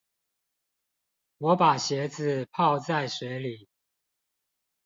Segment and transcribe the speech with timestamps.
[1.37, 3.67] 我把鞋子泡在水裡